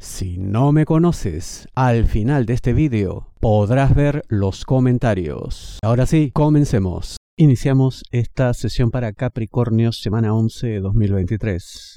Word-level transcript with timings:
Si 0.00 0.38
no 0.38 0.72
me 0.72 0.86
conoces, 0.86 1.68
al 1.74 2.06
final 2.06 2.46
de 2.46 2.54
este 2.54 2.72
vídeo 2.72 3.34
podrás 3.38 3.94
ver 3.94 4.22
los 4.28 4.64
comentarios. 4.64 5.78
Ahora 5.82 6.06
sí, 6.06 6.30
comencemos. 6.30 7.18
Iniciamos 7.36 8.04
esta 8.10 8.54
sesión 8.54 8.90
para 8.90 9.12
Capricornio, 9.12 9.92
semana 9.92 10.34
11 10.34 10.66
de 10.68 10.80
2023. 10.80 11.96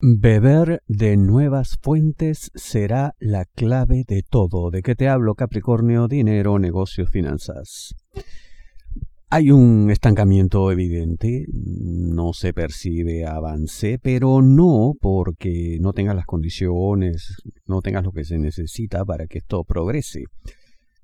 Beber 0.00 0.84
de 0.86 1.16
nuevas 1.16 1.76
fuentes 1.82 2.52
será 2.54 3.16
la 3.18 3.46
clave 3.46 4.04
de 4.06 4.22
todo. 4.22 4.70
¿De 4.70 4.82
qué 4.82 4.94
te 4.94 5.08
hablo, 5.08 5.34
Capricornio? 5.34 6.06
Dinero, 6.06 6.60
negocios, 6.60 7.10
finanzas. 7.10 7.96
Hay 9.32 9.52
un 9.52 9.92
estancamiento 9.92 10.72
evidente, 10.72 11.46
no 11.52 12.32
se 12.32 12.52
percibe 12.52 13.26
avance, 13.26 14.00
pero 14.02 14.42
no 14.42 14.94
porque 15.00 15.78
no 15.80 15.92
tengas 15.92 16.16
las 16.16 16.26
condiciones, 16.26 17.36
no 17.64 17.80
tengas 17.80 18.02
lo 18.02 18.10
que 18.10 18.24
se 18.24 18.38
necesita 18.38 19.04
para 19.04 19.28
que 19.28 19.38
esto 19.38 19.62
progrese. 19.62 20.24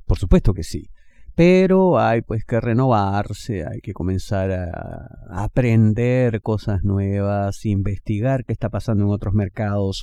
Por 0.07 0.19
supuesto 0.19 0.55
que 0.55 0.65
sí, 0.65 0.89
pero 1.37 2.01
hay 2.01 2.23
pues 2.23 2.45
que 2.45 2.61
renovarse, 2.61 3.65
hay 3.65 3.79
que 3.81 3.93
comenzar 3.93 4.51
a 4.51 5.45
aprender 5.45 6.41
cosas 6.43 6.83
nuevas, 6.83 7.65
investigar 7.65 8.45
qué 8.45 8.55
está 8.55 8.71
pasando 8.71 9.05
en 9.05 9.11
otros 9.11 9.35
mercados, 9.35 10.03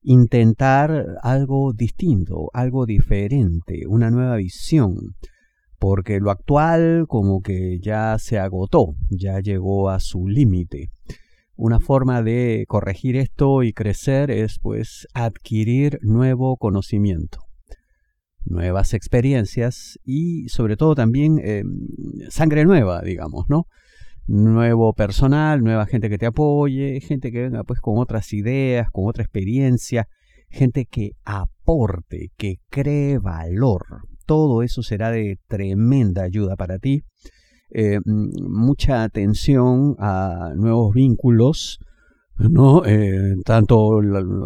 intentar 0.00 1.18
algo 1.20 1.74
distinto, 1.74 2.48
algo 2.54 2.86
diferente, 2.86 3.82
una 3.86 4.10
nueva 4.10 4.36
visión 4.36 4.96
porque 5.80 6.20
lo 6.20 6.30
actual 6.30 7.06
como 7.08 7.40
que 7.40 7.78
ya 7.80 8.18
se 8.18 8.38
agotó, 8.38 8.94
ya 9.08 9.40
llegó 9.40 9.88
a 9.88 9.98
su 9.98 10.28
límite. 10.28 10.90
Una 11.56 11.80
forma 11.80 12.22
de 12.22 12.66
corregir 12.68 13.16
esto 13.16 13.62
y 13.62 13.72
crecer 13.72 14.30
es 14.30 14.58
pues 14.60 15.08
adquirir 15.14 15.98
nuevo 16.02 16.58
conocimiento, 16.58 17.38
nuevas 18.44 18.92
experiencias 18.92 19.98
y 20.04 20.48
sobre 20.50 20.76
todo 20.76 20.94
también 20.94 21.40
em, 21.42 21.66
sangre 22.28 22.66
nueva, 22.66 23.00
digamos, 23.00 23.46
¿no? 23.48 23.64
Nuevo 24.26 24.92
personal, 24.92 25.62
nueva 25.62 25.86
gente 25.86 26.10
que 26.10 26.18
te 26.18 26.26
apoye, 26.26 27.00
gente 27.00 27.32
que 27.32 27.44
venga 27.44 27.64
pues 27.64 27.80
con 27.80 27.96
otras 27.96 28.34
ideas, 28.34 28.88
con 28.92 29.08
otra 29.08 29.24
experiencia, 29.24 30.08
gente 30.50 30.84
que 30.84 31.12
aporte, 31.24 32.28
que 32.36 32.56
cree 32.68 33.18
valor, 33.18 34.02
todo 34.30 34.62
eso 34.62 34.84
será 34.84 35.10
de 35.10 35.40
tremenda 35.48 36.22
ayuda 36.22 36.54
para 36.54 36.78
ti. 36.78 37.02
Eh, 37.68 37.98
mm, 37.98 38.28
mucha 38.48 39.02
atención 39.02 39.96
a 39.98 40.52
nuevos 40.54 40.94
vínculos, 40.94 41.80
¿no? 42.38 42.86
Eh, 42.86 43.34
tanto 43.44 44.00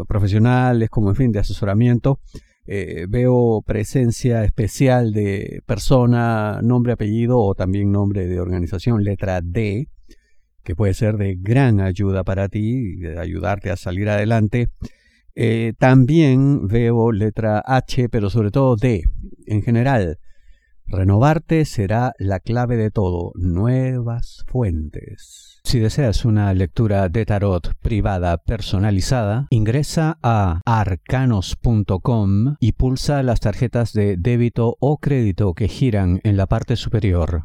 profesionales 0.09 0.89
como, 0.89 1.11
en 1.11 1.17
fin, 1.17 1.33
de 1.33 1.41
asesoramiento. 1.41 2.19
Eh, 2.67 3.05
veo 3.11 3.61
presencia 3.61 4.43
especial 4.45 5.13
de 5.13 5.61
persona, 5.67 6.61
nombre, 6.63 6.95
apellido 6.95 7.39
o 7.39 7.55
también 7.55 7.93
nombre 7.93 8.27
de 8.27 8.41
organización, 8.41 9.05
letra 9.05 9.43
D, 9.43 9.89
que 10.63 10.75
puede 10.75 10.95
ser 10.95 11.19
de 11.19 11.37
gran 11.39 11.83
ayuda 11.83 12.25
para 12.25 12.49
ti, 12.49 12.97
de 12.97 13.19
ayudarte 13.19 13.71
a 13.71 13.77
salir 13.77 14.09
adelante. 14.09 14.71
También 15.79 16.69
veo 16.69 17.13
letra 17.13 17.59
H, 17.59 18.09
pero 18.09 18.31
sobre 18.31 18.51
todo 18.51 18.77
D. 18.77 19.03
En 19.47 19.63
general, 19.63 20.19
renovarte 20.87 21.65
será 21.65 22.13
la 22.19 22.41
clave 22.41 22.77
de 22.77 22.91
todo. 22.91 23.33
Nuevas 23.35 24.45
fuentes. 24.47 25.61
Si 25.65 25.79
deseas 25.79 26.25
una 26.25 26.53
lectura 26.53 27.09
de 27.09 27.25
tarot 27.25 27.75
privada 27.81 28.37
personalizada, 28.39 29.47
ingresa 29.51 30.19
a 30.23 30.61
arcanos.com 30.67 32.57
y 32.61 32.73
pulsa 32.73 33.23
las 33.23 33.41
tarjetas 33.41 33.93
de 33.93 34.17
débito 34.19 34.77
o 34.79 34.99
crédito 34.99 35.55
que 35.55 35.69
giran 35.69 36.21
en 36.23 36.37
la 36.37 36.47
parte 36.47 36.77
superior. 36.77 37.45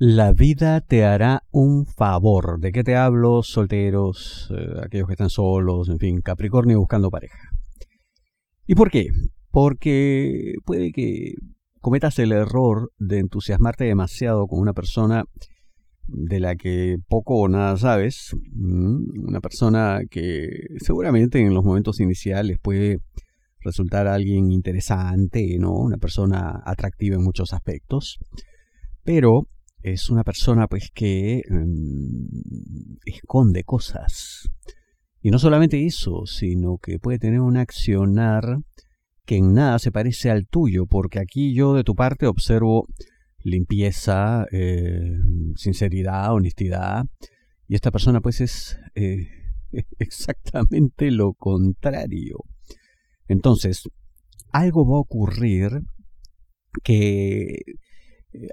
La 0.00 0.32
vida 0.32 0.80
te 0.80 1.04
hará 1.04 1.42
un 1.50 1.84
favor. 1.84 2.60
¿De 2.60 2.70
qué 2.70 2.84
te 2.84 2.94
hablo? 2.94 3.42
Solteros, 3.42 4.48
eh, 4.56 4.80
aquellos 4.84 5.08
que 5.08 5.14
están 5.14 5.28
solos, 5.28 5.88
en 5.88 5.98
fin, 5.98 6.20
Capricornio 6.20 6.78
buscando 6.78 7.10
pareja. 7.10 7.50
¿Y 8.68 8.74
por 8.74 8.90
qué? 8.90 9.08
Porque 9.50 10.52
puede 10.66 10.92
que 10.92 11.32
cometas 11.80 12.18
el 12.18 12.32
error 12.32 12.92
de 12.98 13.18
entusiasmarte 13.18 13.84
demasiado 13.84 14.46
con 14.46 14.60
una 14.60 14.74
persona 14.74 15.24
de 16.06 16.38
la 16.38 16.54
que 16.54 16.98
poco 17.08 17.36
o 17.38 17.48
nada 17.48 17.78
sabes, 17.78 18.36
una 18.54 19.40
persona 19.40 20.02
que 20.10 20.48
seguramente 20.84 21.40
en 21.40 21.54
los 21.54 21.64
momentos 21.64 21.98
iniciales 21.98 22.58
puede 22.60 22.98
resultar 23.60 24.06
alguien 24.06 24.52
interesante, 24.52 25.56
¿no? 25.58 25.72
Una 25.72 25.96
persona 25.96 26.62
atractiva 26.62 27.16
en 27.16 27.24
muchos 27.24 27.54
aspectos, 27.54 28.18
pero 29.02 29.48
es 29.82 30.10
una 30.10 30.24
persona 30.24 30.66
pues 30.66 30.90
que 30.94 31.40
mm, 31.48 32.98
esconde 33.06 33.64
cosas. 33.64 34.50
Y 35.20 35.30
no 35.30 35.38
solamente 35.38 35.84
eso, 35.84 36.26
sino 36.26 36.78
que 36.78 36.98
puede 36.98 37.18
tener 37.18 37.40
un 37.40 37.56
accionar 37.56 38.58
que 39.24 39.36
en 39.36 39.52
nada 39.52 39.78
se 39.78 39.92
parece 39.92 40.30
al 40.30 40.46
tuyo, 40.46 40.86
porque 40.86 41.18
aquí 41.18 41.54
yo 41.54 41.74
de 41.74 41.84
tu 41.84 41.94
parte 41.94 42.26
observo 42.26 42.86
limpieza, 43.42 44.46
eh, 44.52 45.12
sinceridad, 45.56 46.32
honestidad, 46.32 47.04
y 47.66 47.74
esta 47.74 47.90
persona 47.90 48.20
pues 48.20 48.40
es 48.40 48.78
eh, 48.94 49.28
exactamente 49.98 51.10
lo 51.10 51.34
contrario. 51.34 52.38
Entonces, 53.26 53.82
algo 54.50 54.88
va 54.88 54.96
a 54.96 55.00
ocurrir 55.00 55.82
que 56.82 57.62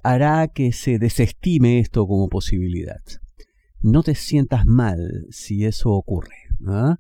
hará 0.04 0.48
que 0.48 0.72
se 0.72 1.00
desestime 1.00 1.80
esto 1.80 2.06
como 2.08 2.28
posibilidad. 2.28 3.02
No 3.86 4.02
te 4.02 4.16
sientas 4.16 4.66
mal 4.66 5.28
si 5.30 5.64
eso 5.64 5.92
ocurre. 5.92 6.48
¿ah? 6.66 6.98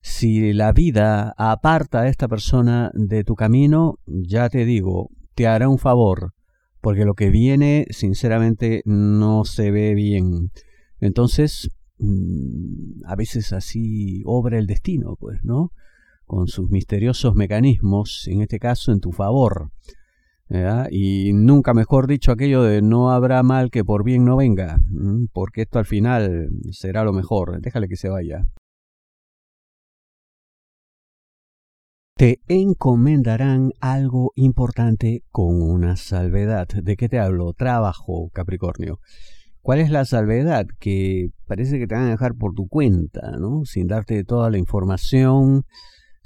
Si 0.00 0.54
la 0.54 0.72
vida 0.72 1.34
aparta 1.36 2.00
a 2.00 2.08
esta 2.08 2.26
persona 2.26 2.90
de 2.94 3.22
tu 3.22 3.34
camino, 3.34 3.98
ya 4.06 4.48
te 4.48 4.64
digo, 4.64 5.10
te 5.34 5.46
hará 5.46 5.68
un 5.68 5.76
favor, 5.76 6.32
porque 6.80 7.04
lo 7.04 7.12
que 7.12 7.28
viene, 7.28 7.84
sinceramente, 7.90 8.80
no 8.86 9.44
se 9.44 9.70
ve 9.70 9.92
bien. 9.92 10.52
Entonces, 11.00 11.68
mm, 11.98 13.04
a 13.04 13.14
veces 13.14 13.52
así 13.52 14.22
obra 14.24 14.56
el 14.58 14.66
destino, 14.66 15.16
pues, 15.20 15.44
¿no? 15.44 15.72
Con 16.24 16.46
sus 16.48 16.70
misteriosos 16.70 17.34
mecanismos, 17.34 18.26
en 18.28 18.40
este 18.40 18.58
caso 18.58 18.90
en 18.90 19.00
tu 19.00 19.12
favor. 19.12 19.70
Y 20.48 21.32
nunca 21.32 21.74
mejor 21.74 22.06
dicho 22.06 22.32
aquello 22.32 22.62
de 22.62 22.82
no 22.82 23.10
habrá 23.10 23.42
mal 23.42 23.70
que 23.70 23.84
por 23.84 24.04
bien 24.04 24.24
no 24.24 24.36
venga, 24.36 24.78
porque 25.32 25.62
esto 25.62 25.78
al 25.78 25.86
final 25.86 26.48
será 26.70 27.04
lo 27.04 27.12
mejor, 27.12 27.60
déjale 27.60 27.88
que 27.88 27.96
se 27.96 28.08
vaya. 28.08 28.46
Te 32.18 32.40
encomendarán 32.48 33.72
algo 33.80 34.32
importante 34.36 35.22
con 35.30 35.60
una 35.60 35.96
salvedad. 35.96 36.66
¿De 36.66 36.96
qué 36.96 37.10
te 37.10 37.18
hablo? 37.18 37.52
Trabajo, 37.52 38.30
Capricornio. 38.32 39.00
¿Cuál 39.60 39.80
es 39.80 39.90
la 39.90 40.06
salvedad? 40.06 40.64
Que 40.78 41.28
parece 41.46 41.78
que 41.78 41.86
te 41.86 41.94
van 41.94 42.04
a 42.04 42.10
dejar 42.12 42.34
por 42.34 42.54
tu 42.54 42.68
cuenta, 42.68 43.32
¿no? 43.38 43.66
Sin 43.66 43.86
darte 43.86 44.24
toda 44.24 44.48
la 44.48 44.56
información, 44.56 45.64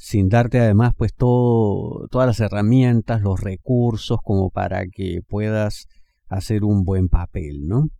sin 0.00 0.30
darte 0.30 0.58
además 0.58 0.94
pues 0.96 1.12
todo, 1.14 2.08
todas 2.08 2.26
las 2.26 2.40
herramientas, 2.40 3.20
los 3.20 3.38
recursos 3.38 4.18
como 4.24 4.48
para 4.48 4.86
que 4.86 5.20
puedas 5.28 5.88
hacer 6.26 6.64
un 6.64 6.84
buen 6.84 7.08
papel, 7.10 7.68
¿no? 7.68 7.90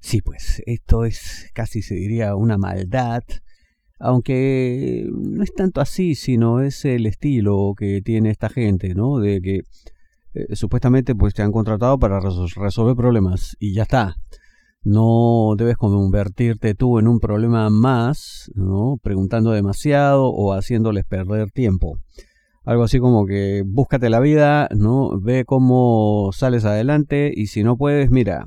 Sí, 0.00 0.22
pues 0.22 0.60
esto 0.66 1.04
es 1.04 1.48
casi 1.54 1.82
se 1.82 1.94
diría 1.94 2.34
una 2.34 2.58
maldad, 2.58 3.22
aunque 4.00 5.06
no 5.08 5.44
es 5.44 5.54
tanto 5.54 5.80
así, 5.80 6.16
sino 6.16 6.60
es 6.62 6.84
el 6.84 7.06
estilo 7.06 7.74
que 7.78 8.02
tiene 8.02 8.30
esta 8.30 8.48
gente, 8.48 8.94
¿no? 8.94 9.20
De 9.20 9.40
que 9.40 9.60
eh, 10.34 10.56
supuestamente 10.56 11.14
pues 11.14 11.32
te 11.32 11.42
han 11.42 11.52
contratado 11.52 11.96
para 11.96 12.18
resolver 12.18 12.96
problemas 12.96 13.56
y 13.60 13.72
ya 13.72 13.84
está. 13.84 14.16
No 14.86 15.56
debes 15.58 15.76
convertirte 15.76 16.76
tú 16.76 17.00
en 17.00 17.08
un 17.08 17.18
problema 17.18 17.68
más, 17.70 18.52
¿no? 18.54 19.00
Preguntando 19.02 19.50
demasiado 19.50 20.28
o 20.28 20.52
haciéndoles 20.52 21.04
perder 21.04 21.50
tiempo. 21.50 21.98
Algo 22.62 22.84
así 22.84 23.00
como 23.00 23.26
que 23.26 23.64
búscate 23.66 24.10
la 24.10 24.20
vida, 24.20 24.68
¿no? 24.76 25.20
Ve 25.20 25.44
cómo 25.44 26.30
sales 26.32 26.64
adelante 26.64 27.32
y 27.34 27.48
si 27.48 27.64
no 27.64 27.76
puedes, 27.76 28.12
mira, 28.12 28.46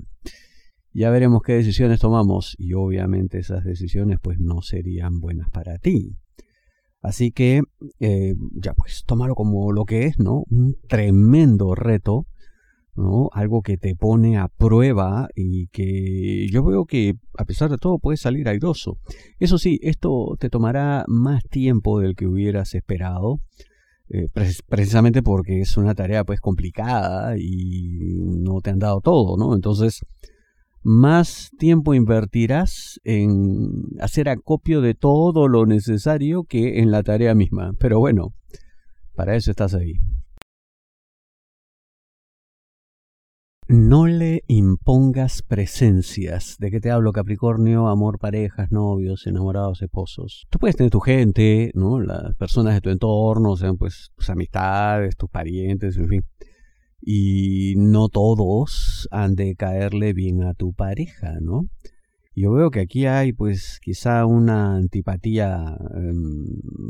ya 0.93 1.09
veremos 1.09 1.41
qué 1.41 1.55
decisiones 1.55 1.99
tomamos 1.99 2.55
y 2.57 2.71
obviamente 2.71 3.39
esas 3.39 3.65
decisiones 3.65 4.19
pues 4.21 4.39
no 4.39 4.61
serían 4.61 5.19
buenas 5.19 5.49
para 5.49 5.77
ti. 5.77 6.15
Así 7.01 7.33
que 7.33 7.63
eh, 7.99 8.35
ya 8.53 8.73
pues 8.75 9.03
tómalo 9.05 9.35
como 9.35 9.73
lo 9.73 9.83
que 9.83 10.05
es, 10.05 10.17
¿no? 10.19 10.43
Un 10.49 10.77
tremendo 10.87 11.75
reto, 11.75 12.27
Algo 13.33 13.61
que 13.61 13.77
te 13.77 13.95
pone 13.95 14.37
a 14.37 14.47
prueba 14.47 15.29
y 15.35 15.67
que 15.67 16.47
yo 16.51 16.63
veo 16.63 16.85
que 16.85 17.13
a 17.37 17.45
pesar 17.45 17.69
de 17.69 17.77
todo 17.77 17.99
puedes 17.99 18.21
salir 18.21 18.47
airoso. 18.47 18.97
Eso 19.39 19.57
sí, 19.57 19.79
esto 19.81 20.35
te 20.39 20.49
tomará 20.49 21.05
más 21.07 21.43
tiempo 21.43 21.99
del 21.99 22.15
que 22.15 22.27
hubieras 22.27 22.75
esperado. 22.75 23.39
Eh, 24.11 24.27
precisamente 24.67 25.21
porque 25.21 25.61
es 25.61 25.77
una 25.77 25.93
tarea 25.93 26.23
pues 26.23 26.39
complicada 26.39 27.37
y 27.37 28.17
no 28.39 28.59
te 28.59 28.71
han 28.71 28.79
dado 28.79 29.01
todo, 29.01 29.37
¿no? 29.37 29.53
Entonces, 29.53 30.01
más 30.81 31.51
tiempo 31.59 31.93
invertirás 31.93 32.99
en 33.03 33.83
hacer 33.99 34.29
acopio 34.29 34.81
de 34.81 34.95
todo 34.95 35.47
lo 35.47 35.65
necesario 35.65 36.43
que 36.43 36.79
en 36.79 36.89
la 36.89 37.03
tarea 37.03 37.35
misma. 37.35 37.73
Pero 37.79 37.99
bueno, 37.99 38.33
para 39.15 39.35
eso 39.35 39.51
estás 39.51 39.75
ahí. 39.75 39.99
No 43.69 44.07
le 44.07 44.43
impongas 44.47 45.41
presencias. 45.41 46.57
¿De 46.59 46.71
qué 46.71 46.81
te 46.81 46.91
hablo, 46.91 47.13
Capricornio? 47.13 47.87
Amor, 47.87 48.19
parejas, 48.19 48.71
novios, 48.71 49.27
enamorados, 49.27 49.81
esposos. 49.81 50.47
Tú 50.49 50.59
puedes 50.59 50.75
tener 50.75 50.91
tu 50.91 50.99
gente, 50.99 51.71
¿no? 51.75 52.01
Las 52.01 52.35
personas 52.35 52.73
de 52.73 52.81
tu 52.81 52.89
entorno, 52.89 53.55
sean 53.55 53.77
pues 53.77 54.09
tus 54.15 54.29
amistades, 54.29 55.15
tus 55.15 55.29
parientes, 55.29 55.95
en 55.95 56.09
fin 56.09 56.23
y 57.01 57.75
no 57.77 58.09
todos 58.09 59.07
han 59.11 59.35
de 59.35 59.55
caerle 59.55 60.13
bien 60.13 60.43
a 60.43 60.53
tu 60.53 60.73
pareja, 60.73 61.37
¿no? 61.41 61.69
Yo 62.35 62.51
veo 62.51 62.71
que 62.71 62.81
aquí 62.81 63.05
hay 63.05 63.33
pues 63.33 63.79
quizá 63.81 64.25
una 64.25 64.75
antipatía 64.75 65.77
em, 65.95 66.45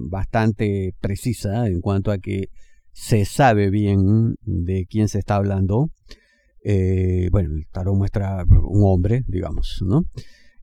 bastante 0.10 0.94
precisa 1.00 1.68
en 1.68 1.82
cuanto 1.82 2.12
a 2.12 2.20
que 2.20 2.50
se 2.92 3.26
sabe 3.26 3.70
bien 3.70 4.36
de 4.42 4.86
quién 4.88 5.08
se 5.08 5.20
está 5.20 5.36
hablando. 5.36 5.90
Eh, 6.64 7.30
bueno, 7.32 7.56
el 7.56 7.68
tarot 7.68 7.96
muestra 7.96 8.44
un 8.46 8.82
hombre, 8.84 9.24
digamos, 9.28 9.84
¿no? 9.86 10.06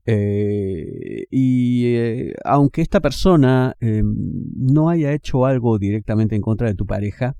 Eh, 0.05 1.25
y 1.29 1.85
eh, 1.87 2.33
aunque 2.45 2.81
esta 2.81 3.01
persona 3.01 3.75
no 3.79 4.89
haya 4.89 5.11
hecho 5.11 5.45
algo 5.45 5.77
directamente 5.77 6.35
en 6.35 6.41
contra 6.41 6.67
de 6.67 6.75
tu 6.75 6.85
pareja, 6.85 7.35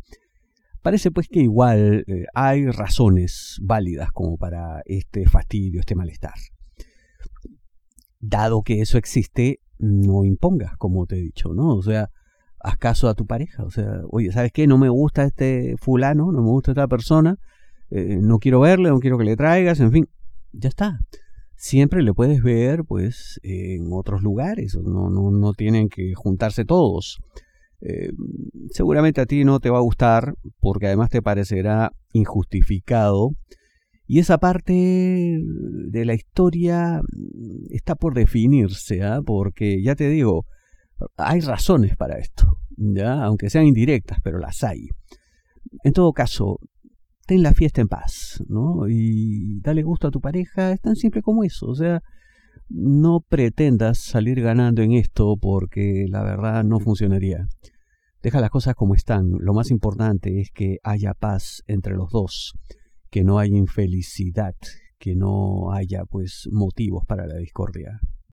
Parece 0.84 1.12
pues 1.12 1.28
que 1.28 1.42
igual 1.42 2.06
hay 2.34 2.66
razones 2.68 3.58
válidas 3.62 4.10
como 4.14 4.38
para 4.38 4.84
este 4.86 5.28
fastidio, 5.28 5.82
este 5.82 5.96
malestar. 5.96 6.36
Dado 8.22 8.62
que 8.62 8.80
eso 8.80 8.98
existe, 8.98 9.60
no 9.80 10.24
impongas, 10.24 10.78
como 10.78 11.06
te 11.06 11.18
he 11.18 11.22
dicho, 11.22 11.54
¿no? 11.54 11.76
O 11.76 11.82
sea, 11.82 12.10
haz 12.60 12.78
caso 12.78 13.08
a 13.08 13.16
tu 13.16 13.26
pareja. 13.26 13.64
O 13.64 13.72
sea, 13.72 14.02
oye, 14.10 14.32
¿sabes 14.32 14.52
qué? 14.52 14.68
No 14.68 14.78
me 14.78 14.90
gusta 14.90 15.24
este 15.24 15.76
fulano, 15.78 16.32
no 16.32 16.42
me 16.42 16.50
gusta 16.50 16.72
esta 16.72 16.88
persona, 16.88 17.38
eh, 17.90 18.20
no 18.22 18.40
quiero 18.40 18.60
verle, 18.60 18.90
no 18.90 19.00
quiero 19.00 19.18
que 19.18 19.24
le 19.24 19.36
traigas, 19.36 19.80
en 19.80 19.92
fin, 19.92 20.10
ya 20.52 20.70
está. 20.70 21.00
Siempre 21.56 22.04
le 22.04 22.14
puedes 22.14 22.44
ver, 22.44 22.84
pues, 22.84 23.40
en 23.44 23.88
otros 23.92 24.22
lugares, 24.22 24.76
no, 24.76 25.10
no, 25.10 25.32
no 25.32 25.54
tienen 25.54 25.90
que 25.90 26.14
juntarse 26.14 26.66
todos. 26.66 27.20
Eh, 27.82 28.12
seguramente 28.72 29.22
a 29.22 29.28
ti 29.28 29.44
no 29.44 29.60
te 29.60 29.70
va 29.70 29.78
a 29.78 29.82
gustar 29.82 30.34
porque 30.60 30.88
además 30.88 31.10
te 31.10 31.22
parecerá 31.22 31.94
injustificado. 32.14 33.32
Y 34.08 34.20
esa 34.20 34.38
parte 34.38 34.74
de 34.74 36.06
la 36.06 36.14
historia 36.14 37.02
está 37.70 37.96
por 37.96 38.14
definirse, 38.14 39.04
¿ah? 39.04 39.22
porque 39.26 39.84
ya 39.84 39.96
te 39.96 40.10
digo, 40.10 40.46
hay 41.18 41.42
razones 41.42 41.98
para 41.98 42.18
esto, 42.18 42.58
¿ya? 42.78 43.22
aunque 43.24 43.50
sean 43.50 43.66
indirectas, 43.66 44.20
pero 44.24 44.40
las 44.40 44.64
hay. 44.64 44.88
En 45.84 45.92
todo 45.92 46.14
caso, 46.14 46.60
ten 47.28 47.44
la 47.44 47.54
fiesta 47.54 47.82
en 47.82 47.90
paz, 47.90 48.42
¿no? 48.48 48.88
Y 48.88 49.60
dale 49.60 49.84
gusto 49.84 50.08
a 50.08 50.12
tu 50.12 50.22
pareja, 50.22 50.72
es 50.72 50.82
tan 50.82 50.96
simple 50.96 51.22
como 51.22 51.44
eso. 51.44 51.68
O 51.68 51.76
sea, 51.76 52.02
no 52.70 53.20
pretendas 53.20 54.00
salir 54.00 54.42
ganando 54.42 54.82
en 54.82 54.94
esto 54.94 55.36
porque 55.40 56.06
la 56.10 56.24
verdad 56.24 56.64
no 56.64 56.80
funcionaría. 56.80 57.46
Deja 58.24 58.40
las 58.40 58.50
cosas 58.50 58.76
como 58.76 58.96
están. 58.96 59.30
Lo 59.40 59.54
más 59.54 59.72
importante 59.72 60.40
es 60.40 60.52
que 60.52 60.78
haya 60.84 61.14
paz 61.14 61.64
entre 61.68 61.96
los 61.96 62.10
dos, 62.12 62.54
que 63.12 63.24
no 63.24 63.40
haya 63.40 63.58
infelicidad, 63.58 64.56
que 64.98 65.16
no 65.16 65.72
haya 65.74 66.06
pues 66.06 66.48
motivos 66.52 67.04
para 67.06 67.28
la 67.28 67.38
discordia. 67.38 68.00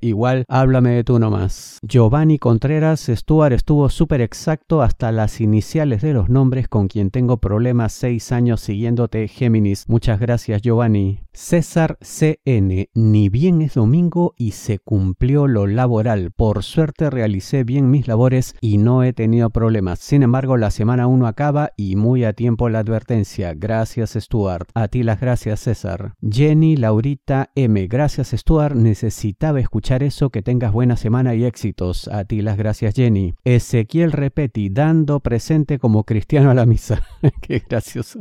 igual 0.00 0.44
háblame 0.48 0.90
de 0.90 1.04
tú 1.04 1.18
nomás. 1.18 1.78
Giovanni 1.82 2.38
Contreras 2.38 3.08
Stuart 3.08 3.52
estuvo 3.52 3.88
súper 3.88 4.20
exacto 4.20 4.82
hasta 4.82 5.12
las 5.12 5.40
iniciales 5.40 6.02
de 6.02 6.12
los 6.12 6.28
nombres 6.28 6.68
con 6.68 6.88
quien 6.88 7.10
tengo 7.10 7.38
problemas 7.38 7.92
seis 7.92 8.32
años 8.32 8.60
siguiéndote 8.60 9.28
Géminis. 9.28 9.88
Muchas 9.88 10.20
gracias 10.20 10.62
Giovanni. 10.62 11.25
César 11.36 11.98
CN, 12.00 12.88
ni 12.94 13.28
bien 13.28 13.60
es 13.60 13.74
domingo 13.74 14.32
y 14.38 14.52
se 14.52 14.78
cumplió 14.78 15.46
lo 15.46 15.66
laboral. 15.66 16.30
Por 16.30 16.62
suerte 16.62 17.10
realicé 17.10 17.62
bien 17.62 17.90
mis 17.90 18.08
labores 18.08 18.54
y 18.62 18.78
no 18.78 19.02
he 19.04 19.12
tenido 19.12 19.50
problemas. 19.50 19.98
Sin 19.98 20.22
embargo, 20.22 20.56
la 20.56 20.70
semana 20.70 21.06
1 21.06 21.26
acaba 21.26 21.72
y 21.76 21.96
muy 21.96 22.24
a 22.24 22.32
tiempo 22.32 22.70
la 22.70 22.78
advertencia. 22.78 23.52
Gracias 23.52 24.16
Stuart. 24.18 24.70
A 24.74 24.88
ti 24.88 25.02
las 25.02 25.20
gracias 25.20 25.60
César. 25.60 26.14
Jenny 26.22 26.74
Laurita 26.74 27.50
M. 27.54 27.86
Gracias 27.86 28.30
Stuart. 28.30 28.74
Necesitaba 28.74 29.60
escuchar 29.60 30.02
eso. 30.02 30.30
Que 30.30 30.40
tengas 30.40 30.72
buena 30.72 30.96
semana 30.96 31.34
y 31.34 31.44
éxitos. 31.44 32.08
A 32.08 32.24
ti 32.24 32.40
las 32.40 32.56
gracias 32.56 32.94
Jenny. 32.94 33.34
Ezequiel 33.44 34.12
Repeti, 34.12 34.70
dando 34.70 35.20
presente 35.20 35.78
como 35.78 36.04
cristiano 36.04 36.50
a 36.50 36.54
la 36.54 36.64
misa. 36.64 37.02
Qué 37.42 37.62
gracioso. 37.68 38.20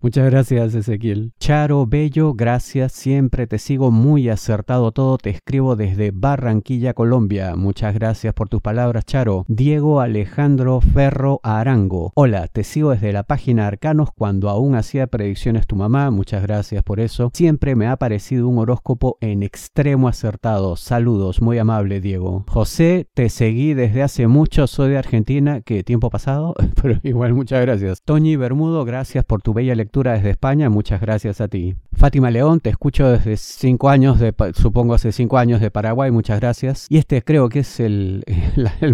Muchas 0.00 0.28
gracias 0.28 0.74
Ezequiel. 0.74 1.32
Charo 1.38 1.86
Bello, 1.86 2.34
gracias. 2.34 2.55
Siempre 2.60 3.46
te 3.46 3.58
sigo 3.58 3.90
muy 3.90 4.28
acertado 4.28 4.92
todo. 4.92 5.18
Te 5.18 5.30
escribo 5.30 5.76
desde 5.76 6.10
Barranquilla, 6.12 6.94
Colombia. 6.94 7.54
Muchas 7.56 7.94
gracias 7.94 8.34
por 8.34 8.48
tus 8.48 8.62
palabras, 8.62 9.04
Charo. 9.04 9.44
Diego 9.48 10.00
Alejandro 10.00 10.80
Ferro 10.80 11.40
Arango. 11.42 12.12
Hola, 12.14 12.48
te 12.48 12.64
sigo 12.64 12.90
desde 12.90 13.12
la 13.12 13.24
página 13.24 13.66
Arcanos 13.66 14.10
cuando 14.16 14.48
aún 14.48 14.74
hacía 14.74 15.06
predicciones 15.06 15.66
tu 15.66 15.76
mamá. 15.76 16.10
Muchas 16.10 16.42
gracias 16.42 16.82
por 16.82 17.00
eso. 17.00 17.30
Siempre 17.34 17.74
me 17.74 17.86
ha 17.88 17.96
parecido 17.96 18.48
un 18.48 18.58
horóscopo 18.58 19.18
en 19.20 19.42
extremo 19.42 20.08
acertado. 20.08 20.76
Saludos, 20.76 21.42
muy 21.42 21.58
amable 21.58 22.00
Diego. 22.00 22.44
José, 22.48 23.06
te 23.14 23.28
seguí 23.28 23.74
desde 23.74 24.02
hace 24.02 24.26
mucho. 24.26 24.66
Soy 24.66 24.90
de 24.90 24.98
Argentina. 24.98 25.60
¿Qué 25.60 25.82
tiempo 25.82 26.10
pasado? 26.10 26.54
Pero 26.82 26.98
igual, 27.02 27.34
muchas 27.34 27.60
gracias. 27.60 28.02
Toñi 28.02 28.36
Bermudo, 28.36 28.84
gracias 28.84 29.24
por 29.24 29.42
tu 29.42 29.52
bella 29.52 29.74
lectura 29.74 30.12
desde 30.14 30.30
España. 30.30 30.70
Muchas 30.70 31.00
gracias 31.00 31.40
a 31.40 31.48
ti. 31.48 31.76
Fátima 31.92 32.30
León, 32.30 32.45
te 32.46 32.70
escucho 32.70 33.08
desde 33.10 33.36
cinco 33.36 33.88
años, 33.88 34.20
de, 34.20 34.32
supongo 34.54 34.94
hace 34.94 35.10
cinco 35.10 35.36
años 35.36 35.60
de 35.60 35.72
Paraguay, 35.72 36.12
muchas 36.12 36.38
gracias. 36.38 36.86
Y 36.88 36.98
este 36.98 37.22
creo 37.22 37.48
que 37.48 37.60
es 37.60 37.80
el, 37.80 38.24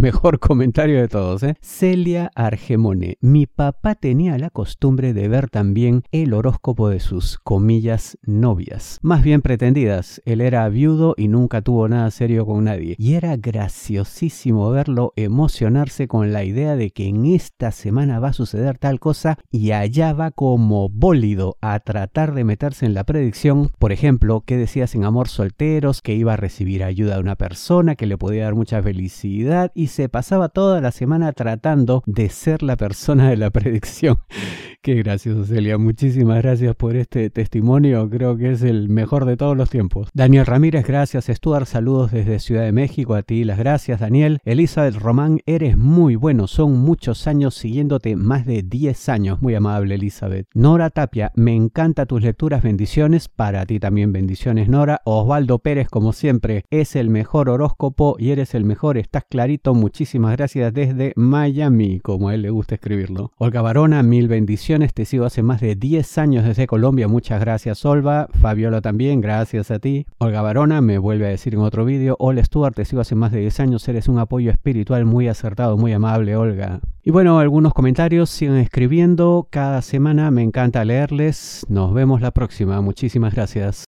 mejor 0.00 0.38
comentario 0.38 0.98
de 0.98 1.08
todos. 1.08 1.42
¿eh? 1.42 1.56
Celia 1.60 2.30
Argemone, 2.34 3.18
mi 3.20 3.46
papá 3.46 3.94
tenía 3.94 4.38
la 4.38 4.48
costumbre 4.48 5.12
de 5.12 5.28
ver 5.28 5.50
también 5.50 6.02
el 6.12 6.32
horóscopo 6.32 6.88
de 6.88 7.00
sus 7.00 7.38
comillas 7.38 8.16
novias, 8.22 8.98
más 9.02 9.22
bien 9.22 9.42
pretendidas. 9.42 10.22
Él 10.24 10.40
era 10.40 10.66
viudo 10.70 11.14
y 11.18 11.28
nunca 11.28 11.60
tuvo 11.60 11.88
nada 11.88 12.10
serio 12.10 12.46
con 12.46 12.64
nadie. 12.64 12.96
Y 12.98 13.14
era 13.14 13.36
graciosísimo 13.36 14.70
verlo 14.70 15.12
emocionarse 15.16 16.08
con 16.08 16.32
la 16.32 16.42
idea 16.44 16.74
de 16.74 16.90
que 16.90 17.06
en 17.06 17.26
esta 17.26 17.70
semana 17.70 18.18
va 18.18 18.28
a 18.28 18.32
suceder 18.32 18.78
tal 18.78 18.98
cosa 18.98 19.38
y 19.50 19.72
allá 19.72 20.14
va 20.14 20.30
como 20.30 20.88
bólido 20.88 21.58
a 21.60 21.78
tratar 21.80 22.32
de 22.32 22.44
meterse 22.44 22.86
en 22.86 22.94
la 22.94 23.04
predicción, 23.04 23.41
por 23.78 23.90
ejemplo, 23.90 24.44
que 24.46 24.56
decías 24.56 24.94
en 24.94 25.04
Amor 25.04 25.26
Solteros, 25.28 26.00
que 26.00 26.14
iba 26.14 26.34
a 26.34 26.36
recibir 26.36 26.84
ayuda 26.84 27.16
de 27.16 27.20
una 27.20 27.34
persona, 27.34 27.96
que 27.96 28.06
le 28.06 28.16
podía 28.16 28.44
dar 28.44 28.54
mucha 28.54 28.80
felicidad 28.80 29.72
y 29.74 29.88
se 29.88 30.08
pasaba 30.08 30.48
toda 30.48 30.80
la 30.80 30.92
semana 30.92 31.32
tratando 31.32 32.04
de 32.06 32.28
ser 32.28 32.62
la 32.62 32.76
persona 32.76 33.30
de 33.30 33.36
la 33.36 33.50
predicción. 33.50 34.18
Qué 34.82 34.94
gracioso, 34.96 35.44
Celia. 35.44 35.78
Muchísimas 35.78 36.42
gracias 36.42 36.74
por 36.74 36.96
este 36.96 37.30
testimonio. 37.30 38.10
Creo 38.10 38.36
que 38.36 38.50
es 38.50 38.62
el 38.62 38.88
mejor 38.88 39.26
de 39.26 39.36
todos 39.36 39.56
los 39.56 39.70
tiempos. 39.70 40.08
Daniel 40.12 40.44
Ramírez, 40.44 40.84
gracias. 40.84 41.26
Stuart, 41.26 41.66
saludos 41.66 42.10
desde 42.10 42.40
Ciudad 42.40 42.64
de 42.64 42.72
México. 42.72 43.14
A 43.14 43.22
ti 43.22 43.44
las 43.44 43.58
gracias, 43.58 44.00
Daniel. 44.00 44.40
Elizabeth 44.44 44.96
Román, 44.96 45.38
eres 45.46 45.76
muy 45.76 46.16
bueno. 46.16 46.48
Son 46.48 46.78
muchos 46.80 47.28
años 47.28 47.54
siguiéndote, 47.54 48.16
más 48.16 48.44
de 48.44 48.64
10 48.64 49.08
años. 49.08 49.40
Muy 49.40 49.54
amable, 49.54 49.94
Elizabeth. 49.94 50.48
Nora 50.52 50.90
Tapia, 50.90 51.30
me 51.36 51.54
encanta 51.54 52.06
tus 52.06 52.22
lecturas. 52.22 52.64
Bendiciones. 52.64 53.28
Para 53.36 53.64
ti 53.66 53.80
también 53.80 54.12
bendiciones, 54.12 54.68
Nora. 54.68 55.00
Osvaldo 55.04 55.58
Pérez, 55.58 55.88
como 55.88 56.12
siempre, 56.12 56.64
es 56.70 56.96
el 56.96 57.08
mejor 57.08 57.48
horóscopo 57.48 58.16
y 58.18 58.30
eres 58.30 58.54
el 58.54 58.64
mejor. 58.64 58.98
Estás 58.98 59.24
clarito. 59.28 59.74
Muchísimas 59.74 60.36
gracias 60.36 60.72
desde 60.74 61.12
Miami, 61.16 62.00
como 62.00 62.28
a 62.28 62.34
él 62.34 62.42
le 62.42 62.50
gusta 62.50 62.74
escribirlo. 62.74 63.32
Olga 63.38 63.62
Barona, 63.62 64.02
mil 64.02 64.28
bendiciones 64.28 64.92
te 64.94 65.04
sigo 65.04 65.24
hace 65.24 65.42
más 65.42 65.60
de 65.60 65.74
10 65.74 66.18
años 66.18 66.44
desde 66.44 66.66
Colombia. 66.66 67.08
Muchas 67.08 67.40
gracias, 67.40 67.84
Olva. 67.84 68.28
Fabiola 68.40 68.80
también, 68.80 69.20
gracias 69.20 69.70
a 69.70 69.78
ti. 69.78 70.06
Olga 70.18 70.42
Barona 70.42 70.80
me 70.80 70.98
vuelve 70.98 71.26
a 71.26 71.30
decir 71.30 71.54
en 71.54 71.60
otro 71.60 71.84
vídeo. 71.84 72.16
Hola, 72.18 72.44
Stuart, 72.44 72.74
te 72.74 72.84
sigo 72.84 73.00
hace 73.00 73.14
más 73.14 73.32
de 73.32 73.40
10 73.40 73.60
años. 73.60 73.88
Eres 73.88 74.08
un 74.08 74.18
apoyo 74.18 74.50
espiritual 74.50 75.04
muy 75.04 75.28
acertado, 75.28 75.76
muy 75.76 75.92
amable, 75.92 76.36
Olga. 76.36 76.80
Y 77.04 77.10
bueno, 77.10 77.40
algunos 77.40 77.74
comentarios 77.74 78.30
sigan 78.30 78.58
escribiendo. 78.58 79.48
Cada 79.50 79.82
semana 79.82 80.30
me 80.30 80.42
encanta 80.42 80.84
leerles. 80.84 81.66
Nos 81.68 81.92
vemos 81.92 82.20
la 82.20 82.30
próxima. 82.30 82.80
Muchísimas 83.12 83.34
gracias. 83.34 83.84